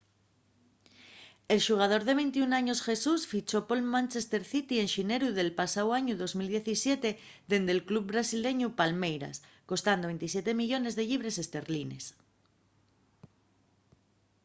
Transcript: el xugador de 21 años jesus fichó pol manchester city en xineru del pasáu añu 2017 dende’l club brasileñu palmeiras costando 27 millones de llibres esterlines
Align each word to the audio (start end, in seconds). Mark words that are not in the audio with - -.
el 1.53 1.59
xugador 1.67 2.01
de 2.05 2.13
21 2.21 2.55
años 2.61 2.79
jesus 2.87 3.21
fichó 3.31 3.59
pol 3.67 3.81
manchester 3.95 4.43
city 4.51 4.75
en 4.83 4.87
xineru 4.95 5.27
del 5.35 5.51
pasáu 5.59 5.87
añu 5.99 6.13
2017 6.17 7.09
dende’l 7.51 7.85
club 7.89 8.05
brasileñu 8.13 8.67
palmeiras 8.79 9.37
costando 9.69 10.05
27 10.09 10.59
millones 10.61 10.93
de 10.97 11.03
llibres 11.09 11.35
esterlines 11.43 12.05